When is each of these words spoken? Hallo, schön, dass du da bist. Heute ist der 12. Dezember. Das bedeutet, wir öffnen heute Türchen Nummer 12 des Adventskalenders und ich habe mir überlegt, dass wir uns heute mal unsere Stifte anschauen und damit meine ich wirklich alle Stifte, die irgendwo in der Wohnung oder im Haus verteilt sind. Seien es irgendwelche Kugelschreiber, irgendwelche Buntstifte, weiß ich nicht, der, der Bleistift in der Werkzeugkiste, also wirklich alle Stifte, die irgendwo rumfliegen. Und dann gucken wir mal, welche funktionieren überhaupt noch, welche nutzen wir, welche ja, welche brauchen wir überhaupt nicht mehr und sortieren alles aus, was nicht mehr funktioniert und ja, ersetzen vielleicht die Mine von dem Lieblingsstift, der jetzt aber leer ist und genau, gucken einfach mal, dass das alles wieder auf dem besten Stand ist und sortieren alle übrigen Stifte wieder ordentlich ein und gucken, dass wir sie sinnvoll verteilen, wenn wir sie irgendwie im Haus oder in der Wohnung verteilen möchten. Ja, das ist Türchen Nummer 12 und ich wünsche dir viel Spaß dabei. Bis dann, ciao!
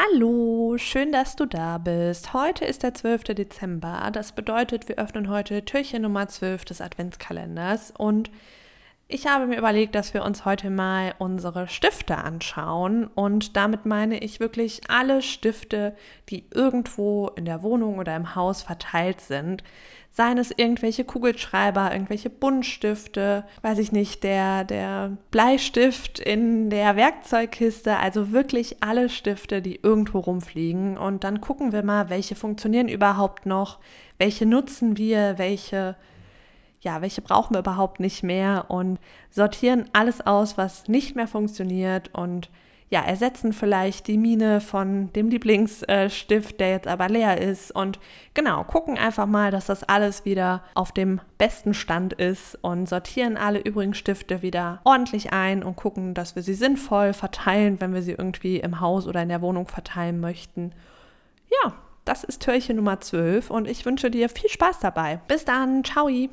Hallo, 0.00 0.76
schön, 0.78 1.10
dass 1.10 1.34
du 1.34 1.44
da 1.44 1.78
bist. 1.78 2.32
Heute 2.32 2.64
ist 2.64 2.84
der 2.84 2.94
12. 2.94 3.34
Dezember. 3.34 4.08
Das 4.12 4.30
bedeutet, 4.30 4.88
wir 4.88 4.96
öffnen 4.96 5.28
heute 5.28 5.64
Türchen 5.64 6.02
Nummer 6.02 6.28
12 6.28 6.64
des 6.66 6.80
Adventskalenders 6.80 7.92
und 7.98 8.30
ich 9.10 9.26
habe 9.26 9.46
mir 9.46 9.56
überlegt, 9.56 9.94
dass 9.94 10.12
wir 10.12 10.22
uns 10.22 10.44
heute 10.44 10.68
mal 10.68 11.14
unsere 11.16 11.66
Stifte 11.66 12.18
anschauen 12.18 13.06
und 13.06 13.56
damit 13.56 13.86
meine 13.86 14.18
ich 14.18 14.38
wirklich 14.38 14.82
alle 14.88 15.22
Stifte, 15.22 15.96
die 16.28 16.44
irgendwo 16.52 17.28
in 17.34 17.46
der 17.46 17.62
Wohnung 17.62 17.98
oder 17.98 18.14
im 18.14 18.34
Haus 18.34 18.60
verteilt 18.60 19.22
sind. 19.22 19.64
Seien 20.10 20.36
es 20.36 20.50
irgendwelche 20.54 21.04
Kugelschreiber, 21.04 21.90
irgendwelche 21.90 22.28
Buntstifte, 22.28 23.44
weiß 23.62 23.78
ich 23.78 23.92
nicht, 23.92 24.24
der, 24.24 24.64
der 24.64 25.16
Bleistift 25.30 26.18
in 26.18 26.68
der 26.68 26.96
Werkzeugkiste, 26.96 27.96
also 27.96 28.32
wirklich 28.32 28.82
alle 28.82 29.08
Stifte, 29.08 29.62
die 29.62 29.80
irgendwo 29.82 30.18
rumfliegen. 30.18 30.98
Und 30.98 31.24
dann 31.24 31.40
gucken 31.40 31.72
wir 31.72 31.82
mal, 31.82 32.10
welche 32.10 32.34
funktionieren 32.34 32.88
überhaupt 32.88 33.46
noch, 33.46 33.78
welche 34.18 34.44
nutzen 34.44 34.98
wir, 34.98 35.38
welche 35.38 35.96
ja, 36.80 37.02
welche 37.02 37.22
brauchen 37.22 37.54
wir 37.54 37.60
überhaupt 37.60 38.00
nicht 38.00 38.22
mehr 38.22 38.66
und 38.68 38.98
sortieren 39.30 39.86
alles 39.92 40.26
aus, 40.26 40.56
was 40.56 40.88
nicht 40.88 41.16
mehr 41.16 41.26
funktioniert 41.26 42.14
und 42.14 42.50
ja, 42.90 43.02
ersetzen 43.02 43.52
vielleicht 43.52 44.06
die 44.06 44.16
Mine 44.16 44.62
von 44.62 45.12
dem 45.12 45.28
Lieblingsstift, 45.28 46.58
der 46.58 46.70
jetzt 46.70 46.88
aber 46.88 47.08
leer 47.08 47.38
ist 47.38 47.70
und 47.70 47.98
genau, 48.32 48.64
gucken 48.64 48.96
einfach 48.96 49.26
mal, 49.26 49.50
dass 49.50 49.66
das 49.66 49.84
alles 49.84 50.24
wieder 50.24 50.64
auf 50.74 50.92
dem 50.92 51.20
besten 51.36 51.74
Stand 51.74 52.14
ist 52.14 52.56
und 52.62 52.88
sortieren 52.88 53.36
alle 53.36 53.58
übrigen 53.58 53.92
Stifte 53.92 54.40
wieder 54.40 54.80
ordentlich 54.84 55.32
ein 55.34 55.62
und 55.62 55.76
gucken, 55.76 56.14
dass 56.14 56.34
wir 56.34 56.42
sie 56.42 56.54
sinnvoll 56.54 57.12
verteilen, 57.12 57.78
wenn 57.80 57.92
wir 57.92 58.02
sie 58.02 58.12
irgendwie 58.12 58.58
im 58.58 58.80
Haus 58.80 59.06
oder 59.06 59.22
in 59.22 59.28
der 59.28 59.42
Wohnung 59.42 59.68
verteilen 59.68 60.18
möchten. 60.20 60.72
Ja, 61.62 61.74
das 62.06 62.24
ist 62.24 62.40
Türchen 62.42 62.76
Nummer 62.76 63.00
12 63.00 63.50
und 63.50 63.68
ich 63.68 63.84
wünsche 63.84 64.10
dir 64.10 64.30
viel 64.30 64.48
Spaß 64.48 64.78
dabei. 64.80 65.20
Bis 65.28 65.44
dann, 65.44 65.84
ciao! 65.84 66.08